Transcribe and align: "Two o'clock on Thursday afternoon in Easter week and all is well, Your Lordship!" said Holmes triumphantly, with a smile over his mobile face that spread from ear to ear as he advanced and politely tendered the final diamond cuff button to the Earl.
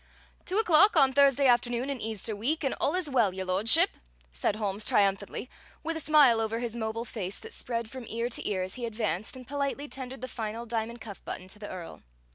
"Two 0.45 0.57
o'clock 0.57 0.97
on 0.97 1.13
Thursday 1.13 1.45
afternoon 1.45 1.87
in 1.87 2.01
Easter 2.01 2.35
week 2.35 2.63
and 2.63 2.73
all 2.81 2.95
is 2.95 3.07
well, 3.07 3.35
Your 3.35 3.45
Lordship!" 3.45 3.97
said 4.31 4.55
Holmes 4.55 4.83
triumphantly, 4.83 5.47
with 5.83 5.95
a 5.95 5.99
smile 5.99 6.41
over 6.41 6.57
his 6.57 6.75
mobile 6.75 7.05
face 7.05 7.37
that 7.37 7.53
spread 7.53 7.87
from 7.87 8.07
ear 8.07 8.27
to 8.27 8.49
ear 8.49 8.63
as 8.63 8.73
he 8.73 8.87
advanced 8.87 9.35
and 9.35 9.47
politely 9.47 9.87
tendered 9.87 10.21
the 10.21 10.27
final 10.27 10.65
diamond 10.65 11.01
cuff 11.01 11.23
button 11.23 11.47
to 11.49 11.59
the 11.59 11.69
Earl. 11.69 12.01